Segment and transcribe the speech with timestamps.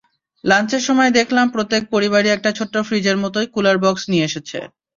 [0.43, 4.59] লাঞ্চের সময় দেখলাম প্রত্যেক পরিবারই একটা ছোট্ট ফ্রিজের মতোই কুলার বক্স নিয়ে এসেছে।